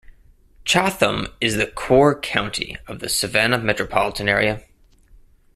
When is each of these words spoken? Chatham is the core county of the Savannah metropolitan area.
Chatham 0.65 1.27
is 1.39 1.57
the 1.57 1.67
core 1.67 2.19
county 2.19 2.75
of 2.87 3.01
the 3.01 3.07
Savannah 3.07 3.59
metropolitan 3.59 4.27
area. 4.27 4.65